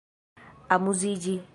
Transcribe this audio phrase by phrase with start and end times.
[0.75, 1.39] amuziĝi